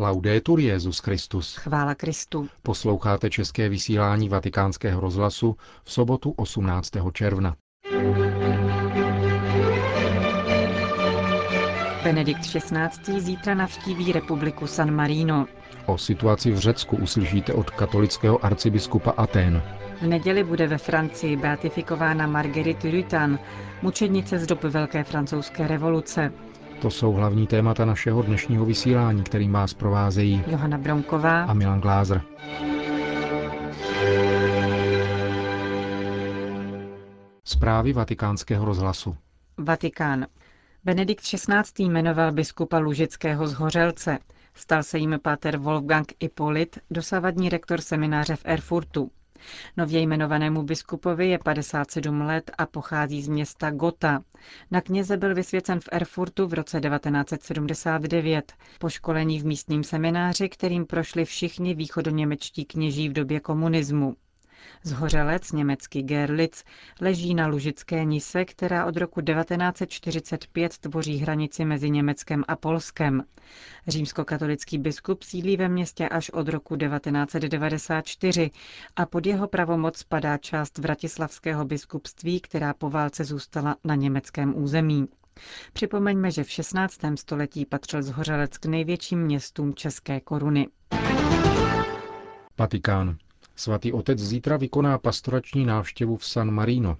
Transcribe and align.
Laudetur 0.00 0.60
Jezus 0.60 0.98
Christus. 0.98 1.56
Chvála 1.56 1.94
Kristu. 1.94 2.48
Posloucháte 2.62 3.30
české 3.30 3.68
vysílání 3.68 4.28
Vatikánského 4.28 5.00
rozhlasu 5.00 5.56
v 5.84 5.92
sobotu 5.92 6.34
18. 6.36 6.90
června. 7.12 7.54
Benedikt 12.04 12.40
XVI. 12.40 13.20
zítra 13.20 13.54
navštíví 13.54 14.12
republiku 14.12 14.66
San 14.66 14.94
Marino. 14.94 15.46
O 15.86 15.98
situaci 15.98 16.50
v 16.50 16.58
Řecku 16.58 16.96
uslyšíte 16.96 17.52
od 17.52 17.70
katolického 17.70 18.44
arcibiskupa 18.44 19.10
Aten. 19.10 19.62
V 20.00 20.06
neděli 20.06 20.44
bude 20.44 20.66
ve 20.66 20.78
Francii 20.78 21.36
beatifikována 21.36 22.26
Marguerite 22.26 22.90
Rutan, 22.90 23.38
mučednice 23.82 24.38
z 24.38 24.46
dob 24.46 24.62
Velké 24.62 25.04
francouzské 25.04 25.68
revoluce. 25.68 26.32
To 26.82 26.90
jsou 26.90 27.12
hlavní 27.12 27.46
témata 27.46 27.84
našeho 27.84 28.22
dnešního 28.22 28.64
vysílání, 28.64 29.22
kterým 29.22 29.52
vás 29.52 29.74
provázejí 29.74 30.42
Johana 30.46 30.78
Bronková 30.78 31.42
a 31.44 31.52
Milan 31.54 31.80
Glázer. 31.80 32.22
Zprávy 37.44 37.92
vatikánského 37.92 38.64
rozhlasu. 38.64 39.16
Vatikán. 39.58 40.26
Benedikt 40.84 41.22
XVI. 41.22 41.84
jmenoval 41.84 42.32
biskupa 42.32 42.78
Lužického 42.78 43.48
z 43.48 43.52
Hořelce. 43.54 44.18
Stal 44.54 44.82
se 44.82 44.98
jim 44.98 45.18
páter 45.22 45.56
Wolfgang 45.56 46.12
Ippolit, 46.20 46.78
dosavadní 46.90 47.48
rektor 47.48 47.80
semináře 47.80 48.36
v 48.36 48.42
Erfurtu. 48.44 49.10
Nově 49.76 50.00
jmenovanému 50.00 50.62
biskupovi 50.62 51.28
je 51.28 51.38
57 51.38 52.20
let 52.20 52.50
a 52.58 52.66
pochází 52.66 53.22
z 53.22 53.28
města 53.28 53.70
Gotha. 53.70 54.22
Na 54.70 54.80
kněze 54.80 55.16
byl 55.16 55.34
vysvěcen 55.34 55.80
v 55.80 55.88
Erfurtu 55.92 56.46
v 56.46 56.54
roce 56.54 56.80
1979, 56.80 58.52
po 58.78 58.88
školení 58.88 59.40
v 59.40 59.46
místním 59.46 59.84
semináři, 59.84 60.48
kterým 60.48 60.86
prošli 60.86 61.24
všichni 61.24 61.74
východoněmečtí 61.74 62.64
kněží 62.64 63.08
v 63.08 63.12
době 63.12 63.40
komunismu. 63.40 64.16
Zhořelec, 64.82 65.52
německý 65.52 66.02
Gerlitz, 66.02 66.64
leží 67.00 67.34
na 67.34 67.46
Lužické 67.46 68.04
nise, 68.04 68.44
která 68.44 68.86
od 68.86 68.96
roku 68.96 69.20
1945 69.20 70.78
tvoří 70.78 71.16
hranici 71.18 71.64
mezi 71.64 71.90
Německem 71.90 72.44
a 72.48 72.56
Polskem. 72.56 73.22
Římskokatolický 73.88 74.78
biskup 74.78 75.22
sídlí 75.22 75.56
ve 75.56 75.68
městě 75.68 76.08
až 76.08 76.30
od 76.30 76.48
roku 76.48 76.76
1994 76.76 78.50
a 78.96 79.06
pod 79.06 79.26
jeho 79.26 79.48
pravomoc 79.48 79.96
spadá 79.96 80.38
část 80.38 80.78
Vratislavského 80.78 81.64
biskupství, 81.64 82.40
která 82.40 82.74
po 82.74 82.90
válce 82.90 83.24
zůstala 83.24 83.76
na 83.84 83.94
německém 83.94 84.56
území. 84.56 85.08
Připomeňme, 85.72 86.30
že 86.30 86.44
v 86.44 86.50
16. 86.50 86.98
století 87.14 87.66
patřil 87.66 88.02
Zhořelec 88.02 88.58
k 88.58 88.66
největším 88.66 89.20
městům 89.20 89.74
České 89.74 90.20
koruny. 90.20 90.68
Vatikán. 92.58 93.16
Svatý 93.58 93.92
otec 93.92 94.18
zítra 94.18 94.56
vykoná 94.56 94.98
pastorační 94.98 95.64
návštěvu 95.66 96.16
v 96.16 96.24
San 96.24 96.50
Marino. 96.50 96.96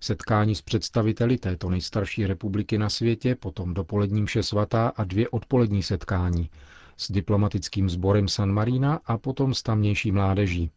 Setkání 0.00 0.54
s 0.54 0.62
představiteli 0.62 1.38
této 1.38 1.70
nejstarší 1.70 2.26
republiky 2.26 2.78
na 2.78 2.88
světě, 2.90 3.34
potom 3.34 3.74
dopoledním 3.74 4.26
vše 4.26 4.42
svatá 4.42 4.88
a 4.96 5.04
dvě 5.04 5.28
odpolední 5.28 5.82
setkání 5.82 6.50
s 6.96 7.12
diplomatickým 7.12 7.90
sborem 7.90 8.28
San 8.28 8.52
Marina 8.52 9.00
a 9.06 9.18
potom 9.18 9.54
s 9.54 9.62
tamnější 9.62 10.12
mládeží. 10.12 10.70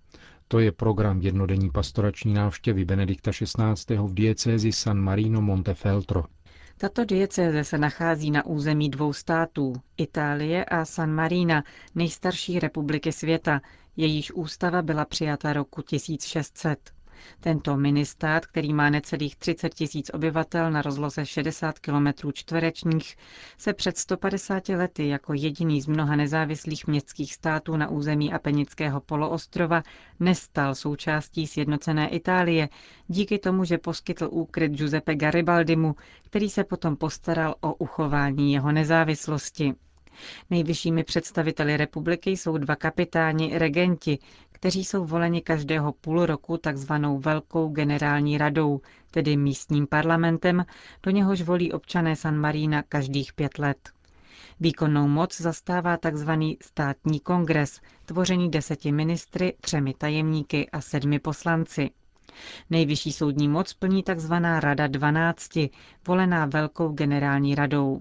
To 0.47 0.59
je 0.59 0.71
program 0.71 1.21
jednodenní 1.21 1.69
pastorační 1.69 2.33
návštěvy 2.33 2.85
Benedikta 2.85 3.31
XVI. 3.31 3.97
v 3.97 4.13
diecézi 4.13 4.71
San 4.71 4.99
Marino 4.99 5.41
Montefeltro. 5.41 6.23
Tato 6.77 7.05
diecéze 7.05 7.63
se 7.63 7.77
nachází 7.77 8.31
na 8.31 8.45
území 8.45 8.89
dvou 8.89 9.13
států, 9.13 9.73
Itálie 9.97 10.65
a 10.65 10.85
San 10.85 11.11
Marina, 11.11 11.63
nejstarší 11.95 12.59
republiky 12.59 13.11
světa, 13.11 13.61
jejíž 13.97 14.31
ústava 14.31 14.81
byla 14.81 15.05
přijata 15.05 15.53
roku 15.53 15.81
1600. 15.81 16.79
Tento 17.39 17.77
ministát, 17.77 18.45
který 18.45 18.73
má 18.73 18.89
necelých 18.89 19.35
30 19.35 19.73
tisíc 19.73 20.11
obyvatel 20.13 20.71
na 20.71 20.81
rozloze 20.81 21.25
60 21.25 21.79
km 21.79 22.07
čtverečních, 22.33 23.15
se 23.57 23.73
před 23.73 23.97
150 23.97 24.69
lety 24.69 25.07
jako 25.07 25.33
jediný 25.33 25.81
z 25.81 25.87
mnoha 25.87 26.15
nezávislých 26.15 26.87
městských 26.87 27.33
států 27.33 27.77
na 27.77 27.89
území 27.89 28.33
Apenického 28.33 29.01
poloostrova 29.01 29.83
nestal 30.19 30.75
součástí 30.75 31.47
sjednocené 31.47 32.09
Itálie, 32.09 32.69
díky 33.07 33.39
tomu, 33.39 33.63
že 33.63 33.77
poskytl 33.77 34.27
úkryt 34.31 34.71
Giuseppe 34.71 35.15
Garibaldimu, 35.15 35.95
který 36.25 36.49
se 36.49 36.63
potom 36.63 36.95
postaral 36.95 37.55
o 37.61 37.73
uchování 37.73 38.53
jeho 38.53 38.71
nezávislosti. 38.71 39.73
Nejvyššími 40.49 41.03
představiteli 41.03 41.77
republiky 41.77 42.31
jsou 42.31 42.57
dva 42.57 42.75
kapitáni 42.75 43.57
regenti, 43.57 44.19
kteří 44.51 44.85
jsou 44.85 45.05
voleni 45.05 45.41
každého 45.41 45.91
půl 45.91 46.25
roku 46.25 46.57
takzvanou 46.57 47.19
Velkou 47.19 47.69
generální 47.69 48.37
radou, 48.37 48.81
tedy 49.11 49.37
místním 49.37 49.87
parlamentem, 49.87 50.65
do 51.03 51.11
něhož 51.11 51.41
volí 51.41 51.71
občané 51.73 52.15
San 52.15 52.37
Marína 52.37 52.83
každých 52.83 53.33
pět 53.33 53.59
let. 53.59 53.89
Výkonnou 54.59 55.07
moc 55.07 55.41
zastává 55.41 55.97
tzv. 55.97 56.29
státní 56.61 57.19
kongres, 57.19 57.81
tvořený 58.05 58.51
deseti 58.51 58.91
ministry, 58.91 59.53
třemi 59.61 59.93
tajemníky 59.93 60.69
a 60.69 60.81
sedmi 60.81 61.19
poslanci. 61.19 61.89
Nejvyšší 62.69 63.11
soudní 63.11 63.47
moc 63.47 63.73
plní 63.73 64.03
tzv. 64.03 64.33
Rada 64.59 64.87
12, 64.87 65.49
volená 66.07 66.45
Velkou 66.45 66.89
generální 66.89 67.55
radou. 67.55 67.99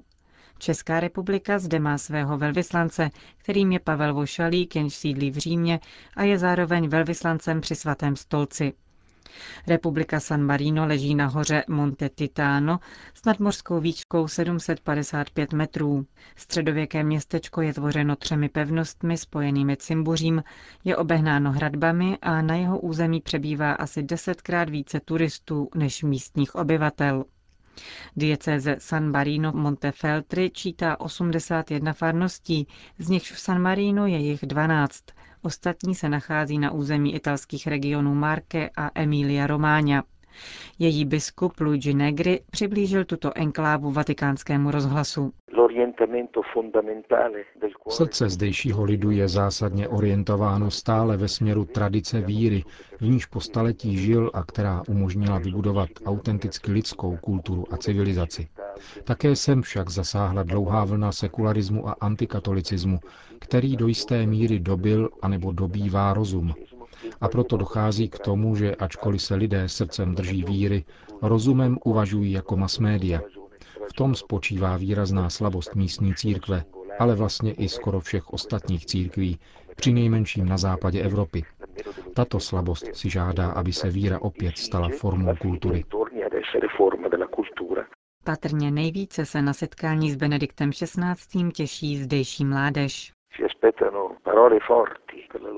Česká 0.62 1.00
republika 1.00 1.59
zde 1.59 1.78
má 1.78 1.99
svého 1.99 2.39
velvyslance, 2.39 3.11
kterým 3.39 3.73
je 3.73 3.78
Pavel 3.81 4.15
Vošalík, 4.15 4.77
jenž 4.77 4.95
sídlí 4.95 5.31
v 5.31 5.37
Římě 5.39 5.81
a 6.17 6.23
je 6.23 6.39
zároveň 6.39 6.89
velvyslancem 6.89 7.61
při 7.61 7.75
svatém 7.75 8.17
stolci. 8.17 8.72
Republika 9.67 10.21
San 10.21 10.43
Marino 10.43 10.87
leží 10.87 11.15
na 11.15 11.27
hoře 11.27 11.65
Monte 11.69 12.09
Titano 12.09 12.78
s 13.15 13.25
nadmořskou 13.25 13.81
výškou 13.81 14.28
755 14.28 15.53
metrů. 15.53 16.06
Středověké 16.37 17.05
městečko 17.05 17.61
je 17.61 17.75
tvořeno 17.75 18.17
třemi 18.17 18.49
pevnostmi 18.49 19.17
spojenými 19.17 19.77
cimbuřím, 19.77 20.43
je 20.84 20.97
obehnáno 20.97 21.53
hradbami 21.53 22.19
a 22.22 22.43
na 22.43 22.55
jeho 22.56 22.81
území 22.81 23.21
přebývá 23.21 23.72
asi 23.72 24.03
desetkrát 24.03 24.69
více 24.71 25.01
turistů 25.01 25.69
než 25.75 26.03
místních 26.03 26.55
obyvatel. 26.55 27.25
Diecéze 28.16 28.77
San 28.78 29.10
Marino 29.10 29.53
Montefeltri 29.53 30.50
čítá 30.50 31.00
81 31.00 31.93
farností, 31.93 32.66
z 32.99 33.09
nichž 33.09 33.33
v 33.33 33.38
San 33.41 33.62
Marino 33.62 34.06
je 34.06 34.19
jich 34.19 34.47
12. 34.47 35.05
Ostatní 35.43 35.94
se 35.94 36.09
nachází 36.09 36.59
na 36.59 36.71
území 36.71 37.15
italských 37.15 37.66
regionů 37.66 38.15
Marke 38.15 38.71
a 38.77 38.91
Emilia 38.94 39.47
Romagna. 39.47 40.05
Její 40.78 41.04
biskup 41.04 41.60
Luigi 41.60 41.94
Negri 41.94 42.41
přiblížil 42.50 43.04
tuto 43.04 43.31
enklávu 43.34 43.91
vatikánskému 43.91 44.70
rozhlasu. 44.70 45.32
Srdce 47.88 48.28
zdejšího 48.28 48.84
lidu 48.84 49.10
je 49.10 49.28
zásadně 49.28 49.88
orientováno 49.88 50.71
stále 50.71 51.16
ve 51.16 51.28
směru 51.28 51.65
tradice 51.65 52.21
víry, 52.21 52.65
v 53.00 53.09
níž 53.09 53.26
po 53.26 53.41
staletí 53.41 53.97
žil 53.97 54.31
a 54.34 54.42
která 54.44 54.82
umožnila 54.88 55.38
vybudovat 55.38 55.88
autenticky 56.04 56.72
lidskou 56.72 57.16
kulturu 57.16 57.65
a 57.75 57.76
civilizaci. 57.76 58.48
Také 59.04 59.37
sem 59.37 59.62
však 59.62 59.91
zasáhla 59.91 60.42
dlouhá 60.42 60.84
vlna 60.84 61.12
sekularismu 61.12 61.88
a 61.88 61.97
antikatolicismu, 62.00 62.98
který 63.38 63.76
do 63.76 63.87
jisté 63.87 64.26
míry 64.26 64.59
dobil 64.60 65.09
anebo 65.22 65.53
dobývá 65.53 66.15
rozum. 66.15 66.54
A 67.21 67.29
proto 67.29 67.57
dochází 67.57 68.09
k 68.09 68.19
tomu, 68.19 68.57
že 68.57 68.77
ačkoliv 68.77 69.23
se 69.23 69.35
lidé 69.35 69.69
srdcem 69.69 70.15
drží 70.15 70.45
víry, 70.45 70.85
rozumem 71.23 71.79
uvažují 71.85 72.33
jako 72.33 72.57
mass 72.57 72.79
media, 72.79 73.21
v 73.89 73.93
tom 73.93 74.15
spočívá 74.15 74.77
výrazná 74.77 75.31
slabost 75.31 75.75
místní 75.75 76.15
církve, 76.15 76.65
ale 76.99 77.15
vlastně 77.15 77.53
i 77.53 77.69
skoro 77.69 78.01
všech 78.01 78.31
ostatních 78.31 78.87
církví, 78.87 79.39
při 79.77 79.93
nejmenším 79.93 80.49
na 80.49 80.57
západě 80.57 81.03
Evropy. 81.03 81.45
Tato 82.15 82.41
slabost 82.41 82.97
si 82.97 83.10
žádá, 83.10 83.51
aby 83.51 83.72
se 83.72 83.91
víra 83.91 84.21
opět 84.21 84.59
stala 84.59 84.89
formou 84.89 85.37
kultury. 85.37 85.84
Patrně 88.25 88.71
nejvíce 88.71 89.27
se 89.27 89.43
na 89.43 89.53
setkání 89.53 90.10
s 90.10 90.16
Benediktem 90.16 90.71
XVI. 90.71 91.53
těší 91.53 91.97
zdejší 91.97 92.45
mládež. 92.45 93.13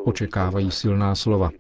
Očekávají 0.04 0.70
silná 0.70 1.14
slova, 1.14 1.50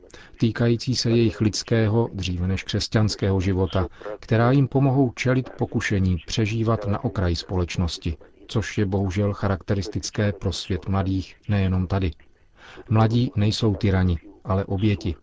týkající 0.40 0.96
se 0.96 1.10
jejich 1.10 1.40
lidského, 1.40 2.08
dříve 2.12 2.48
než 2.48 2.62
křesťanského 2.62 3.40
života, 3.40 3.88
která 4.20 4.50
jim 4.50 4.68
pomohou 4.68 5.10
čelit 5.10 5.50
pokušení 5.50 6.16
přežívat 6.26 6.86
na 6.86 7.04
okraji 7.04 7.36
společnosti, 7.36 8.16
což 8.48 8.78
je 8.78 8.86
bohužel 8.86 9.32
charakteristické 9.32 10.32
pro 10.32 10.52
svět 10.52 10.88
mladých 10.88 11.36
nejenom 11.48 11.86
tady. 11.86 12.10
Mladí 12.90 13.32
nejsou 13.36 13.74
tyrani, 13.74 14.18
ale 14.44 14.64
oběti. 14.64 15.14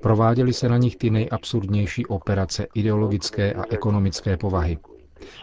Prováděly 0.00 0.52
se 0.52 0.68
na 0.68 0.76
nich 0.76 0.96
ty 0.96 1.10
nejabsurdnější 1.10 2.06
operace 2.06 2.66
ideologické 2.74 3.52
a 3.52 3.64
ekonomické 3.70 4.36
povahy. 4.36 4.78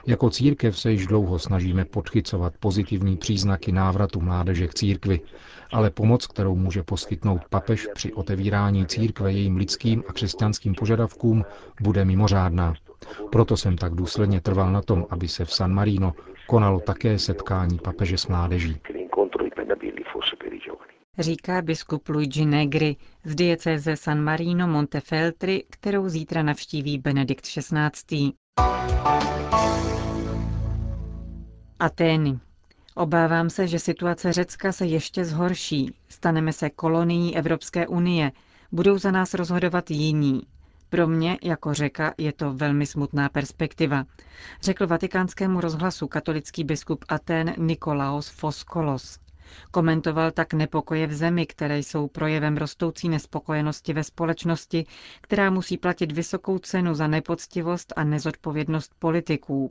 Jako 0.08 0.30
církev 0.30 0.80
se 0.80 0.92
již 0.92 1.08
dlouho 1.08 1.40
snažíme 1.40 1.86
podchycovat 1.86 2.54
pozitivní 2.60 3.18
příznaky 3.18 3.72
návratu 3.72 4.22
mládeže 4.22 4.68
k 4.68 4.74
církvi, 4.74 5.22
ale 5.74 5.90
pomoc, 5.90 6.28
kterou 6.28 6.56
může 6.56 6.84
poskytnout 6.84 7.42
papež 7.50 7.88
při 7.94 8.14
otevírání 8.14 8.86
církve 8.86 9.31
jejím 9.31 9.58
lidským 9.58 10.04
a 10.08 10.14
křesťanským 10.14 10.76
požadavkům, 10.76 11.46
bude 11.81 12.06
mimořádná. 12.06 12.74
Proto 13.31 13.58
jsem 13.58 13.78
tak 13.78 13.96
důsledně 13.96 14.42
trval 14.42 14.72
na 14.72 14.81
tom, 14.81 15.06
aby 15.10 15.28
se 15.28 15.46
v 15.46 15.54
San 15.54 15.74
Marino 15.74 16.14
konalo 16.48 16.80
také 16.80 17.20
setkání 17.20 17.80
papeže 17.80 18.18
s 18.18 18.28
mládeží. 18.28 18.78
Říká 21.20 21.62
biskup 21.62 22.10
Luigi 22.10 22.46
Negri 22.46 22.96
z 23.24 23.36
diecéze 23.36 23.96
San 23.98 24.24
Marino 24.24 24.68
Montefeltri, 24.68 25.64
kterou 25.70 26.10
zítra 26.10 26.44
navštíví 26.44 26.98
Benedikt 26.98 27.46
XVI. 27.46 28.31
Atény. 31.80 32.40
Obávám 32.96 33.50
se, 33.50 33.68
že 33.68 33.80
situace 33.80 34.34
Řecka 34.34 34.72
se 34.72 34.86
ještě 34.86 35.26
zhorší. 35.26 35.94
Staneme 36.10 36.54
se 36.54 36.70
kolonií 36.70 37.38
Evropské 37.38 37.88
unie. 37.88 38.32
Budou 38.72 38.98
za 38.98 39.12
nás 39.12 39.34
rozhodovat 39.34 39.92
jiní. 39.92 40.42
Pro 40.90 41.08
mě, 41.08 41.38
jako 41.44 41.74
řeka, 41.74 42.14
je 42.18 42.34
to 42.34 42.54
velmi 42.54 42.86
smutná 42.86 43.30
perspektiva, 43.30 44.04
řekl 44.62 44.88
vatikánskému 44.88 45.62
rozhlasu 45.62 46.08
katolický 46.08 46.64
biskup 46.64 47.06
Aten 47.10 47.54
Nikolaos 47.58 48.30
Foskolos. 48.30 49.20
Komentoval 49.72 50.31
tak 50.31 50.54
nepokoje 50.54 51.07
v 51.07 51.13
zemi, 51.13 51.46
které 51.46 51.80
jsou 51.80 52.07
projevem 52.07 52.57
rostoucí 52.57 53.10
nespokojenosti 53.10 53.94
ve 53.94 54.04
společnosti, 54.04 54.86
která 55.22 55.50
musí 55.50 55.78
platit 55.78 56.12
vysokou 56.12 56.60
cenu 56.60 56.94
za 56.96 57.07
nepoctivost 57.07 57.94
a 57.96 58.04
nezodpovědnost 58.04 58.92
politiků. 59.00 59.69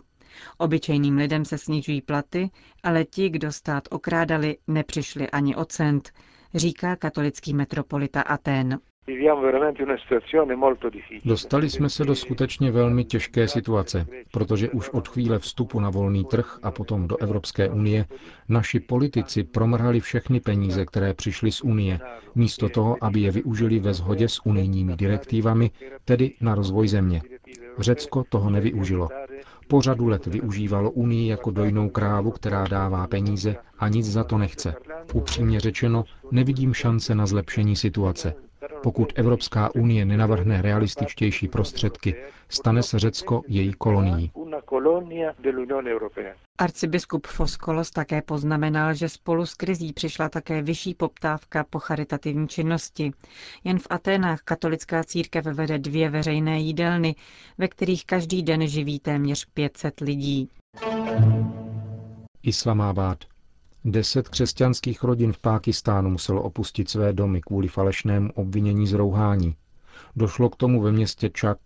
Obyčejným 0.58 1.16
lidem 1.16 1.44
se 1.44 1.58
snižují 1.58 2.02
platy, 2.02 2.50
ale 2.82 3.04
ti, 3.04 3.28
kdo 3.30 3.52
stát 3.52 3.88
okrádali, 3.90 4.58
nepřišli 4.66 5.30
ani 5.30 5.56
o 5.56 5.64
cent, 5.64 6.10
říká 6.54 6.96
katolický 6.96 7.54
metropolita 7.54 8.22
Aten. 8.22 8.78
Dostali 11.24 11.70
jsme 11.70 11.88
se 11.90 12.04
do 12.04 12.14
skutečně 12.14 12.70
velmi 12.70 13.04
těžké 13.04 13.48
situace, 13.48 14.06
protože 14.32 14.70
už 14.70 14.88
od 14.88 15.08
chvíle 15.08 15.38
vstupu 15.38 15.80
na 15.80 15.90
volný 15.90 16.24
trh 16.24 16.58
a 16.62 16.70
potom 16.70 17.08
do 17.08 17.16
Evropské 17.16 17.68
unie 17.68 18.04
naši 18.48 18.80
politici 18.80 19.44
promrhali 19.44 20.00
všechny 20.00 20.40
peníze, 20.40 20.86
které 20.86 21.14
přišly 21.14 21.52
z 21.52 21.62
Unie, 21.62 21.98
místo 22.34 22.68
toho, 22.68 22.96
aby 23.04 23.20
je 23.20 23.30
využili 23.30 23.78
ve 23.78 23.94
shodě 23.94 24.28
s 24.28 24.46
unijními 24.46 24.96
direktivami, 24.96 25.70
tedy 26.04 26.34
na 26.40 26.54
rozvoj 26.54 26.88
země. 26.88 27.22
Řecko 27.78 28.24
toho 28.28 28.50
nevyužilo. 28.50 29.08
Po 29.68 29.82
řadu 29.82 30.08
let 30.08 30.26
využívalo 30.26 30.90
Unii 30.90 31.28
jako 31.28 31.50
dojnou 31.50 31.88
krávu, 31.88 32.30
která 32.30 32.64
dává 32.66 33.06
peníze 33.06 33.56
a 33.78 33.88
nic 33.88 34.06
za 34.06 34.24
to 34.24 34.38
nechce. 34.38 34.74
Upřímně 35.14 35.60
řečeno, 35.60 36.04
nevidím 36.30 36.74
šance 36.74 37.14
na 37.14 37.26
zlepšení 37.26 37.76
situace. 37.76 38.34
Pokud 38.82 39.12
Evropská 39.14 39.74
unie 39.74 40.04
nenavrhne 40.04 40.62
realističtější 40.62 41.48
prostředky, 41.48 42.14
stane 42.48 42.82
se 42.82 42.98
Řecko 42.98 43.42
její 43.48 43.72
kolonií. 43.72 44.30
Arcibiskup 46.58 47.26
Foskolos 47.26 47.90
také 47.90 48.22
poznamenal, 48.22 48.94
že 48.94 49.08
spolu 49.08 49.46
s 49.46 49.54
krizí 49.54 49.92
přišla 49.92 50.28
také 50.28 50.62
vyšší 50.62 50.94
poptávka 50.94 51.64
po 51.70 51.78
charitativní 51.78 52.48
činnosti. 52.48 53.12
Jen 53.64 53.78
v 53.78 53.86
Aténách 53.90 54.40
katolická 54.42 55.04
církev 55.04 55.44
vede 55.44 55.78
dvě 55.78 56.10
veřejné 56.10 56.58
jídelny, 56.60 57.14
ve 57.58 57.68
kterých 57.68 58.06
každý 58.06 58.42
den 58.42 58.66
živí 58.68 58.98
téměř 59.00 59.46
500 59.54 60.00
lidí. 60.00 60.48
Islamabad. 62.42 63.18
Deset 63.84 64.28
křesťanských 64.28 65.02
rodin 65.02 65.32
v 65.32 65.38
Pákistánu 65.38 66.10
muselo 66.10 66.42
opustit 66.42 66.88
své 66.90 67.12
domy 67.12 67.40
kvůli 67.40 67.68
falešnému 67.68 68.32
obvinění 68.34 68.86
z 68.86 68.92
rouhání. 68.92 69.56
Došlo 70.16 70.50
k 70.50 70.56
tomu 70.56 70.82
ve 70.82 70.92
městě 70.92 71.30
Čak. 71.30 71.58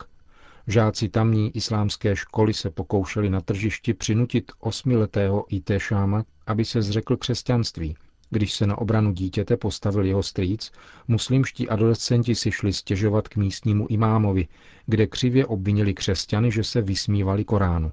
Žáci 0.66 1.08
tamní 1.08 1.56
islámské 1.56 2.16
školy 2.16 2.54
se 2.54 2.70
pokoušeli 2.70 3.30
na 3.30 3.40
tržišti 3.40 3.94
přinutit 3.94 4.52
osmiletého 4.60 5.44
IT 5.48 5.70
šáma, 5.78 6.24
aby 6.46 6.64
se 6.64 6.82
zřekl 6.82 7.16
křesťanství. 7.16 7.96
Když 8.30 8.52
se 8.52 8.66
na 8.66 8.78
obranu 8.78 9.12
dítěte 9.12 9.56
postavil 9.56 10.04
jeho 10.04 10.22
strýc, 10.22 10.72
muslimští 11.08 11.68
adolescenti 11.68 12.34
si 12.34 12.52
šli 12.52 12.72
stěžovat 12.72 13.28
k 13.28 13.36
místnímu 13.36 13.86
imámovi, 13.86 14.48
kde 14.86 15.06
křivě 15.06 15.46
obvinili 15.46 15.94
křesťany, 15.94 16.52
že 16.52 16.64
se 16.64 16.82
vysmívali 16.82 17.44
Koránu. 17.44 17.92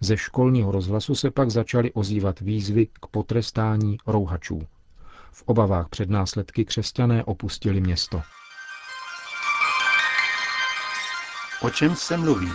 Ze 0.00 0.16
školního 0.16 0.72
rozhlasu 0.72 1.14
se 1.14 1.30
pak 1.30 1.50
začaly 1.50 1.92
ozývat 1.92 2.40
výzvy 2.40 2.86
k 2.86 3.06
potrestání 3.10 3.98
rouhačů. 4.06 4.66
V 5.32 5.42
obavách 5.46 5.88
před 5.88 6.10
následky 6.10 6.64
křesťané 6.64 7.24
opustili 7.24 7.80
město. 7.80 8.22
O 11.62 11.70
čem 11.70 11.96
se 11.96 12.16
mluví? 12.16 12.50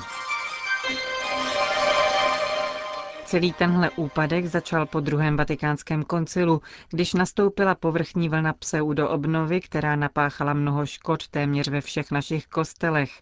Celý 3.26 3.54
tenhle 3.54 3.90
úpadek 3.90 4.46
začal 4.46 4.86
po 4.86 5.00
druhém 5.00 5.38
vatikánském 5.38 6.04
koncilu, 6.04 6.62
když 6.90 7.14
nastoupila 7.14 7.76
povrchní 7.76 8.30
vlna 8.30 8.54
pseudoobnovy, 8.54 9.62
která 9.62 9.96
napáchala 9.96 10.54
mnoho 10.54 10.86
škod 10.86 11.28
téměř 11.28 11.68
ve 11.68 11.82
všech 11.82 12.12
našich 12.12 12.48
kostelech. 12.48 13.22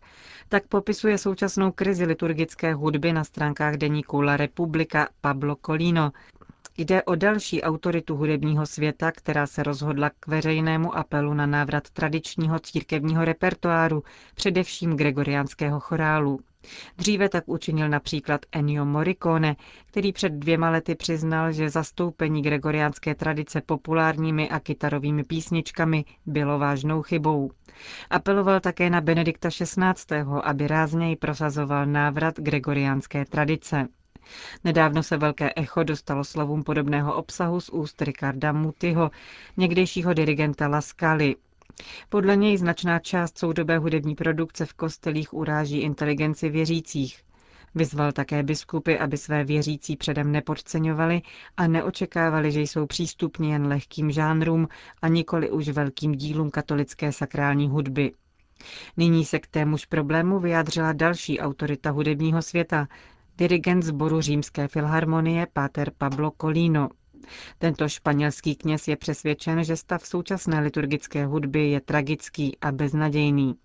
Tak 0.50 0.68
popisuje 0.68 1.18
současnou 1.18 1.72
krizi 1.72 2.06
liturgické 2.06 2.74
hudby 2.74 3.14
na 3.14 3.24
stránkách 3.24 3.76
deníku 3.76 4.22
La 4.22 4.38
Republika 4.38 5.08
Pablo 5.22 5.58
Colino. 5.66 6.12
Jde 6.78 7.04
o 7.04 7.16
další 7.16 7.64
autoritu 7.64 8.16
hudebního 8.16 8.66
světa, 8.66 9.12
která 9.12 9.48
se 9.48 9.64
rozhodla 9.64 10.10
k 10.20 10.28
veřejnému 10.28 10.98
apelu 10.98 11.34
na 11.34 11.46
návrat 11.46 11.90
tradičního 11.90 12.60
církevního 12.60 13.26
repertoáru, 13.26 14.04
především 14.36 14.98
gregoriánského 14.98 15.80
chorálu. 15.80 16.40
Dříve 16.98 17.30
tak 17.30 17.44
učinil 17.48 17.90
například 17.90 18.46
Ennio 18.52 18.86
Morricone, 18.86 19.56
který 19.86 20.14
před 20.14 20.34
dvěma 20.34 20.70
lety 20.70 20.96
přiznal, 20.96 21.52
že 21.52 21.70
zastoupení 21.70 22.42
gregoriánské 22.42 23.16
tradice 23.16 23.62
populárními 23.62 24.50
a 24.50 24.60
kytarovými 24.60 25.24
písničkami 25.24 26.06
bylo 26.26 26.60
vážnou 26.60 27.02
chybou. 27.02 27.52
Apeloval 28.10 28.60
také 28.60 28.90
na 28.90 29.02
Benedikta 29.02 29.50
XVI., 29.50 30.16
aby 30.44 30.68
rázněji 30.68 31.16
prosazoval 31.16 31.86
návrat 31.86 32.40
gregoriánské 32.40 33.26
tradice. 33.26 33.88
Nedávno 34.64 35.04
se 35.04 35.18
velké 35.18 35.50
echo 35.56 35.84
dostalo 35.84 36.24
slovům 36.24 36.64
podobného 36.64 37.16
obsahu 37.16 37.62
z 37.62 37.70
úst 37.70 38.02
Ricarda 38.02 38.52
Mutyho, 38.52 39.12
někdejšího 39.58 40.14
dirigenta 40.14 40.68
La 40.68 40.82
Scali. 40.82 41.36
Podle 42.10 42.36
něj 42.36 42.58
značná 42.58 43.00
část 43.00 43.38
soudobé 43.38 43.78
hudební 43.78 44.16
produkce 44.16 44.66
v 44.66 44.74
kostelích 44.74 45.34
uráží 45.34 45.78
inteligenci 45.80 46.50
věřících. 46.50 47.22
Vyzval 47.76 48.12
také 48.12 48.44
biskupy, 48.44 48.98
aby 48.98 49.18
své 49.18 49.44
věřící 49.44 49.98
předem 49.98 50.32
nepodceňovali 50.32 51.22
a 51.58 51.68
neočekávali, 51.68 52.52
že 52.52 52.62
jsou 52.62 52.86
přístupní 52.86 53.50
jen 53.52 53.68
lehkým 53.68 54.12
žánrům 54.12 54.68
a 55.02 55.08
nikoli 55.08 55.52
už 55.52 55.70
velkým 55.70 56.12
dílům 56.12 56.52
katolické 56.52 57.12
sakrální 57.12 57.70
hudby. 57.70 58.12
Nyní 58.98 59.26
se 59.26 59.40
k 59.40 59.48
témuž 59.48 59.86
problému 59.86 60.40
vyjádřila 60.40 60.94
další 60.94 61.40
autorita 61.40 61.90
hudebního 61.90 62.42
světa, 62.42 62.88
dirigent 63.38 63.84
sboru 63.84 64.22
Římské 64.22 64.68
filharmonie 64.68 65.48
Páter 65.54 65.92
Pablo 65.98 66.32
Colino. 66.42 66.90
Tento 67.58 67.90
španělský 67.90 68.56
kněz 68.56 68.88
je 68.88 68.96
přesvědčen, 68.96 69.64
že 69.64 69.76
stav 69.78 70.06
současné 70.08 70.60
liturgické 70.60 71.26
hudby 71.26 71.70
je 71.70 71.82
tragický 71.82 72.58
a 72.62 72.72
beznadějný. 72.72 73.56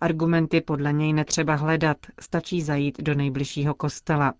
Argumenty 0.00 0.60
podle 0.60 0.92
něj 0.92 1.12
netřeba 1.12 1.54
hledat, 1.54 1.96
stačí 2.20 2.62
zajít 2.62 3.02
do 3.02 3.14
nejbližšího 3.14 3.74
kostela. 3.74 4.34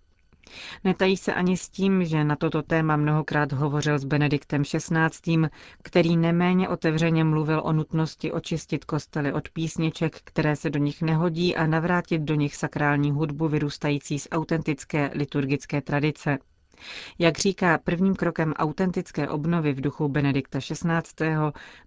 Netají 0.84 1.16
se 1.16 1.34
ani 1.34 1.56
s 1.56 1.68
tím, 1.68 2.04
že 2.04 2.24
na 2.24 2.36
toto 2.36 2.62
téma 2.62 2.96
mnohokrát 2.96 3.52
hovořil 3.52 3.98
s 3.98 4.04
Benediktem 4.04 4.62
XVI., 4.62 5.48
který 5.82 6.16
neméně 6.16 6.68
otevřeně 6.68 7.24
mluvil 7.24 7.60
o 7.64 7.72
nutnosti 7.72 8.32
očistit 8.32 8.84
kostely 8.84 9.32
od 9.32 9.48
písniček, 9.48 10.20
které 10.24 10.56
se 10.56 10.70
do 10.70 10.78
nich 10.78 11.02
nehodí 11.02 11.56
a 11.56 11.66
navrátit 11.66 12.22
do 12.22 12.34
nich 12.34 12.56
sakrální 12.56 13.10
hudbu 13.10 13.48
vyrůstající 13.48 14.18
z 14.18 14.28
autentické 14.30 15.10
liturgické 15.14 15.80
tradice. 15.82 16.38
Jak 17.18 17.38
říká, 17.38 17.78
prvním 17.78 18.14
krokem 18.14 18.52
autentické 18.52 19.28
obnovy 19.28 19.72
v 19.72 19.80
duchu 19.80 20.08
Benedikta 20.08 20.58
XVI. 20.58 21.26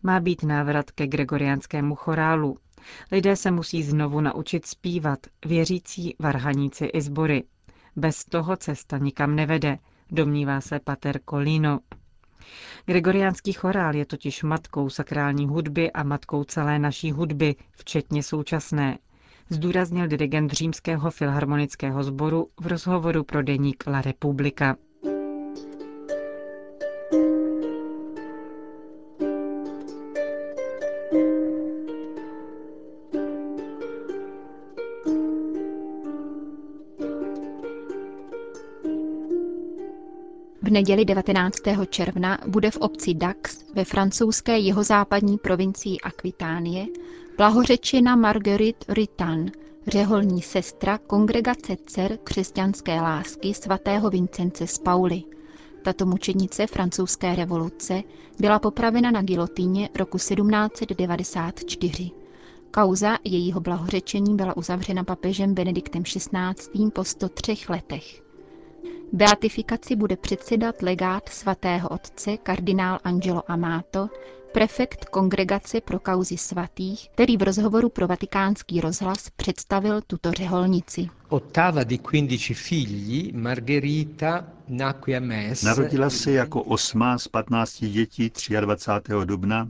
má 0.03 0.19
být 0.19 0.43
návrat 0.43 0.91
ke 0.91 1.08
gregoriánskému 1.08 1.96
chorálu. 1.96 2.58
Lidé 3.12 3.36
se 3.36 3.51
musí 3.51 3.84
znovu 3.84 4.22
naučit 4.22 4.65
zpívat, 4.65 5.19
věřící, 5.46 6.15
varhaníci 6.19 6.86
i 6.86 7.01
sbory. 7.01 7.43
Bez 7.96 8.25
toho 8.25 8.55
cesta 8.55 8.98
nikam 8.98 9.36
nevede, 9.36 9.77
domnívá 10.12 10.62
se 10.62 10.79
pater 10.79 11.19
Colino. 11.29 11.79
Gregoriánský 12.86 13.53
chorál 13.53 13.96
je 13.96 14.05
totiž 14.05 14.43
matkou 14.43 14.89
sakrální 14.89 15.48
hudby 15.48 15.91
a 15.91 16.03
matkou 16.03 16.43
celé 16.43 16.79
naší 16.79 17.12
hudby, 17.12 17.55
včetně 17.72 18.24
současné. 18.24 18.98
Zdůraznil 19.50 20.08
dirigent 20.08 20.51
Římského 20.51 21.12
filharmonického 21.12 22.03
sboru 22.03 22.48
v 22.62 22.68
rozhovoru 22.68 23.24
pro 23.24 23.44
deník 23.44 23.84
La 23.88 24.01
Repubblica. 24.01 24.75
V 40.70 40.72
neděli 40.72 41.06
19. 41.06 41.58
června 41.90 42.38
bude 42.48 42.72
v 42.72 42.78
obci 42.78 43.14
Dax 43.14 43.66
ve 43.74 43.86
francouzské 43.86 44.58
jihozápadní 44.58 45.38
provincii 45.38 46.00
Akvitánie 46.00 46.86
blahořečena 47.38 48.16
Marguerite 48.16 48.94
Ritan, 48.94 49.46
řeholní 49.88 50.42
sestra 50.42 50.98
kongregace 50.98 51.78
dcer 51.86 52.18
křesťanské 52.24 53.02
lásky 53.02 53.54
svatého 53.54 54.10
Vincence 54.10 54.68
z 54.68 54.78
Pauly. 54.78 55.24
Tato 55.82 56.06
mučenice 56.06 56.68
francouzské 56.68 57.36
revoluce 57.36 58.04
byla 58.40 58.60
popravena 58.60 59.12
na 59.12 59.22
gilotíně 59.22 59.90
roku 59.96 60.18
1794. 60.18 62.12
Kauza 62.72 63.18
jejího 63.24 63.60
blahořečení 63.60 64.36
byla 64.36 64.58
uzavřena 64.58 65.04
papežem 65.04 65.54
Benediktem 65.54 66.04
XVI. 66.04 66.92
po 66.94 67.04
103 67.04 67.56
letech. 67.70 68.29
Beatifikaci 69.13 69.96
bude 69.96 70.18
předsedat 70.18 70.82
legát 70.82 71.30
svatého 71.30 71.89
otce 71.89 72.38
kardinál 72.38 73.00
Angelo 73.04 73.51
Amato, 73.51 74.10
prefekt 74.51 75.06
Kongregace 75.06 75.82
pro 75.82 76.00
kauzy 76.00 76.38
svatých, 76.38 77.10
který 77.10 77.38
v 77.38 77.42
rozhovoru 77.42 77.89
pro 77.89 78.08
vatikánský 78.08 78.82
rozhlas 78.82 79.30
představil 79.30 80.01
tuto 80.08 80.32
řeholnici. 80.32 81.08
Narodila 85.63 86.10
se 86.10 86.32
jako 86.32 86.63
osmá 86.63 87.18
z 87.18 87.28
15 87.28 87.80
dětí 87.86 88.32
23. 88.62 89.12
dubna 89.25 89.66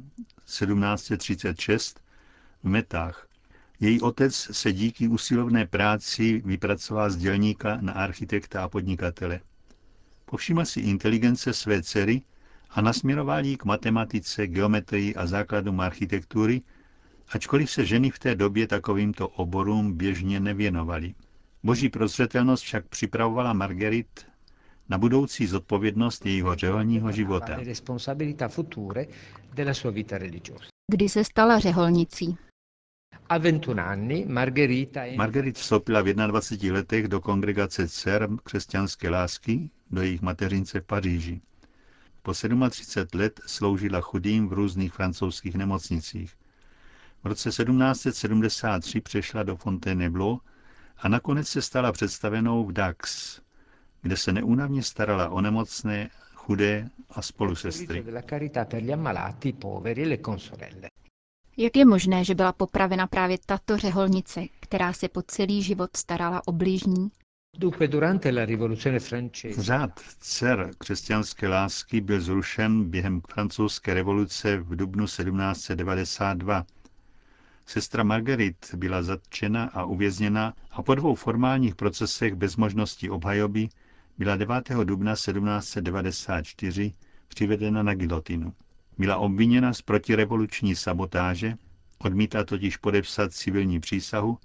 1736 0.45 1.99
v 2.63 2.67
Metách. 2.69 3.28
Její 3.79 4.01
otec 4.01 4.35
se 4.35 4.73
díky 4.73 5.07
usilovné 5.07 5.65
práci 5.65 6.41
vypracoval 6.45 7.09
z 7.11 7.17
dělníka 7.17 7.77
na 7.81 7.93
architekta 7.93 8.63
a 8.63 8.69
podnikatele. 8.69 9.39
Povšiml 10.25 10.65
si 10.65 10.79
inteligence 10.79 11.53
své 11.53 11.83
dcery 11.83 12.21
a 12.69 12.81
nasměroval 12.81 13.45
ji 13.45 13.57
k 13.57 13.65
matematice, 13.65 14.47
geometrii 14.47 15.15
a 15.15 15.27
základům 15.27 15.79
architektury, 15.79 16.61
ačkoliv 17.29 17.71
se 17.71 17.85
ženy 17.85 18.09
v 18.09 18.19
té 18.19 18.35
době 18.35 18.67
takovýmto 18.67 19.27
oborům 19.27 19.93
běžně 19.93 20.39
nevěnovaly. 20.39 21.13
Boží 21.63 21.89
prozřetelnost 21.89 22.63
však 22.63 22.87
připravovala 22.87 23.53
Marguerite 23.53 24.21
na 24.89 24.97
budoucí 24.97 25.47
zodpovědnost 25.47 26.25
jejího 26.25 26.55
řeholního 26.55 27.11
života. 27.11 27.57
Kdy 30.91 31.09
se 31.09 31.23
stala 31.23 31.59
řeholnicí? 31.59 32.37
Marguerite 35.17 35.59
vstoupila 35.59 36.01
v 36.01 36.13
21 36.13 36.73
letech 36.77 37.07
do 37.07 37.21
kongregace 37.21 37.87
dcer 37.87 38.29
křesťanské 38.43 39.09
lásky 39.09 39.69
do 39.91 40.01
jejich 40.01 40.21
mateřince 40.21 40.79
v 40.79 40.83
Paříži. 40.85 41.41
Po 42.21 42.33
37 42.33 43.19
let 43.19 43.39
sloužila 43.45 44.01
chudým 44.01 44.49
v 44.49 44.53
různých 44.53 44.93
francouzských 44.93 45.55
nemocnicích. 45.55 46.33
V 47.23 47.27
roce 47.27 47.49
1773 47.49 49.01
přešla 49.01 49.43
do 49.43 49.55
Fontainebleau 49.55 50.37
a 50.97 51.07
nakonec 51.09 51.47
se 51.47 51.61
stala 51.61 51.91
představenou 51.91 52.65
v 52.65 52.71
Dax, 52.71 53.39
kde 54.01 54.17
se 54.17 54.31
neúnavně 54.33 54.83
starala 54.83 55.29
o 55.29 55.41
nemocné, 55.41 56.09
chudé 56.35 56.89
a 57.09 57.21
spolusestry. 57.21 58.03
Jak 61.61 61.75
je 61.77 61.85
možné, 61.85 62.23
že 62.23 62.35
byla 62.35 62.51
popravena 62.53 63.07
právě 63.07 63.37
tato 63.45 63.77
řeholnice, 63.77 64.41
která 64.59 64.93
se 64.93 65.07
po 65.07 65.21
celý 65.21 65.63
život 65.63 65.97
starala 65.97 66.41
o 66.47 66.51
blížní? 66.51 67.11
Řád 69.57 69.99
dcer 70.19 70.71
křesťanské 70.77 71.47
lásky 71.47 72.01
byl 72.01 72.21
zrušen 72.21 72.89
během 72.89 73.21
francouzské 73.29 73.93
revoluce 73.93 74.57
v 74.57 74.75
dubnu 74.75 75.05
1792. 75.05 76.65
Sestra 77.65 78.03
Marguerite 78.03 78.77
byla 78.77 79.03
zatčena 79.03 79.63
a 79.73 79.83
uvězněna 79.85 80.53
a 80.71 80.81
po 80.83 80.95
dvou 80.95 81.15
formálních 81.15 81.75
procesech 81.75 82.35
bez 82.35 82.55
možnosti 82.55 83.09
obhajoby 83.09 83.69
byla 84.17 84.35
9. 84.35 84.69
dubna 84.83 85.13
1794 85.13 86.93
přivedena 87.27 87.83
na 87.83 87.93
gilotinu. 87.93 88.53
Byla 88.99 89.17
obviněna 89.17 89.73
z 89.73 89.81
protirevoluční 89.81 90.75
sabotáže, 90.75 91.53
odmítla 91.97 92.43
totiž 92.43 92.77
podepsat 92.77 93.33
civilní 93.33 93.79
přísahu 93.79 94.37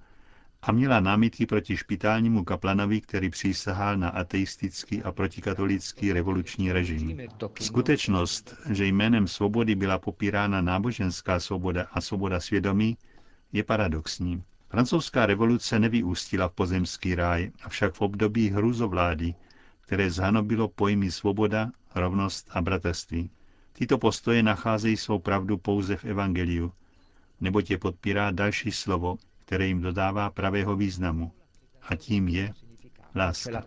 a 0.62 0.72
měla 0.72 1.00
námitky 1.00 1.46
proti 1.46 1.76
špitálnímu 1.76 2.44
kaplanovi, 2.44 3.00
který 3.00 3.30
přísahal 3.30 3.96
na 3.96 4.08
ateistický 4.08 5.02
a 5.02 5.12
protikatolický 5.12 6.12
revoluční 6.12 6.72
režim. 6.72 7.20
Skutečnost, 7.60 8.54
že 8.70 8.86
jménem 8.86 9.28
svobody 9.28 9.74
byla 9.74 9.98
popírána 9.98 10.60
náboženská 10.60 11.40
svoboda 11.40 11.86
a 11.92 12.00
svoboda 12.00 12.40
svědomí, 12.40 12.96
je 13.52 13.64
paradoxní. 13.64 14.42
Francouzská 14.68 15.26
revoluce 15.26 15.78
nevyústila 15.78 16.48
v 16.48 16.52
pozemský 16.52 17.14
ráj, 17.14 17.50
avšak 17.62 17.94
v 17.94 18.00
období 18.00 18.48
hrůzovlády, 18.48 19.34
které 19.80 20.10
zhanobilo 20.10 20.68
pojmy 20.68 21.10
svoboda, 21.10 21.70
rovnost 21.94 22.48
a 22.50 22.62
bratrství. 22.62 23.30
Tyto 23.78 23.98
postoje 23.98 24.42
nacházejí 24.42 24.96
svou 24.96 25.18
pravdu 25.18 25.58
pouze 25.58 25.96
v 25.96 26.04
Evangeliu, 26.04 26.72
neboť 27.40 27.70
je 27.70 27.78
podpírá 27.78 28.30
další 28.30 28.72
slovo, 28.72 29.16
které 29.44 29.66
jim 29.66 29.80
dodává 29.80 30.30
pravého 30.30 30.76
významu. 30.76 31.32
A 31.82 31.96
tím 31.96 32.28
je 32.28 32.52
láska. 33.14 33.64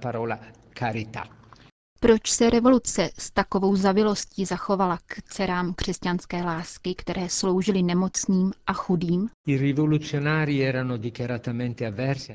Proč 2.00 2.32
se 2.32 2.50
revoluce 2.50 3.10
s 3.20 3.32
takovou 3.32 3.76
zavilostí 3.76 4.46
zachovala 4.46 4.98
k 5.06 5.22
dcerám 5.22 5.74
křesťanské 5.74 6.44
lásky, 6.44 6.96
které 6.96 7.30
sloužily 7.30 7.84
nemocným 7.84 8.54
a 8.68 8.74
chudým? 8.74 9.30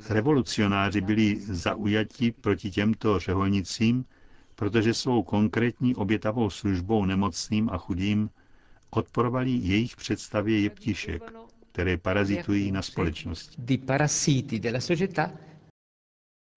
Revolucionáři 0.08 1.00
byli 1.00 1.40
zaujati 1.40 2.32
proti 2.32 2.70
těmto 2.70 3.18
řeholnicím, 3.18 4.04
protože 4.62 4.94
svou 4.94 5.22
konkrétní 5.22 5.94
obětavou 5.96 6.50
službou 6.50 7.04
nemocným 7.04 7.70
a 7.70 7.78
chudým 7.78 8.30
odporovali 8.90 9.50
jejich 9.50 9.96
představě 9.96 10.60
jeptišek, 10.60 11.32
které 11.72 11.96
parazitují 11.96 12.72
na 12.72 12.82
společnosti. 12.82 13.62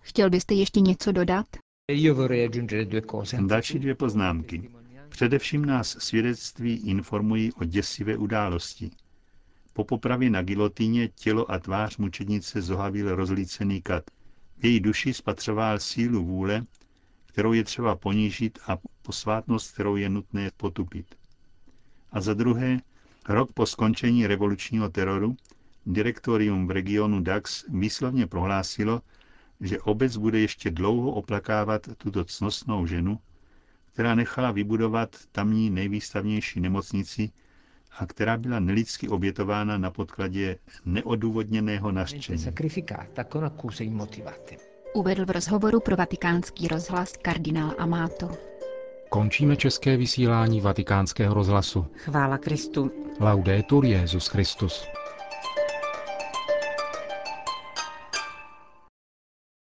Chtěl 0.03 0.29
byste 0.29 0.53
ještě 0.53 0.79
něco 0.79 1.11
dodat? 1.11 1.45
Další 3.47 3.79
dvě 3.79 3.95
poznámky. 3.95 4.69
Především 5.09 5.65
nás 5.65 5.89
svědectví 5.99 6.75
informují 6.75 7.53
o 7.53 7.63
děsivé 7.63 8.17
události. 8.17 8.91
Po 9.73 9.83
popravě 9.83 10.29
na 10.29 10.41
gilotíně 10.41 11.07
tělo 11.07 11.51
a 11.51 11.59
tvář 11.59 11.97
mučednice 11.97 12.61
zohavil 12.61 13.15
rozlícený 13.15 13.81
kat. 13.81 14.03
V 14.57 14.65
její 14.65 14.79
duši 14.79 15.13
spatřoval 15.13 15.79
sílu 15.79 16.25
vůle, 16.25 16.65
kterou 17.35 17.53
je 17.53 17.63
třeba 17.63 17.95
ponížit 17.95 18.59
a 18.67 18.77
posvátnost, 19.01 19.73
kterou 19.73 19.95
je 19.95 20.09
nutné 20.09 20.51
potupit. 20.57 21.15
A 22.11 22.21
za 22.21 22.33
druhé, 22.33 22.79
rok 23.29 23.51
po 23.53 23.65
skončení 23.65 24.27
revolučního 24.27 24.89
teroru 24.89 25.35
direktorium 25.85 26.67
v 26.67 26.71
regionu 26.71 27.21
Dax 27.21 27.65
výslovně 27.67 28.27
prohlásilo, 28.27 29.01
že 29.61 29.79
obec 29.81 30.17
bude 30.17 30.39
ještě 30.39 30.71
dlouho 30.71 31.11
oplakávat 31.11 31.81
tuto 31.97 32.25
cnostnou 32.25 32.85
ženu, 32.87 33.19
která 33.93 34.15
nechala 34.15 34.51
vybudovat 34.51 35.15
tamní 35.31 35.69
nejvýstavnější 35.69 36.59
nemocnici 36.59 37.31
a 37.99 38.05
která 38.05 38.37
byla 38.37 38.59
nelidsky 38.59 39.09
obětována 39.09 39.77
na 39.77 39.91
podkladě 39.91 40.57
neodůvodněného 40.85 41.91
nařčení. 41.91 42.37
Uvedl 44.95 45.25
v 45.25 45.29
rozhovoru 45.29 45.79
pro 45.79 45.95
vatikánský 45.95 46.67
rozhlas 46.67 47.13
kardinál 47.21 47.75
Amato. 47.77 48.31
Končíme 49.09 49.55
české 49.55 49.97
vysílání 49.97 50.61
vatikánského 50.61 51.33
rozhlasu. 51.33 51.85
Chvála 51.95 52.37
Kristu. 52.37 52.91
Laudetur 53.19 53.85
Jezus 53.85 54.27
Christus. 54.27 54.87